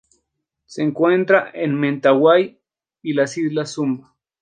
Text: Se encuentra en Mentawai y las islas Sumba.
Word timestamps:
Se 0.65 0.81
encuentra 0.81 1.51
en 1.53 1.75
Mentawai 1.75 2.59
y 3.03 3.13
las 3.13 3.37
islas 3.37 3.69
Sumba. 3.73 4.15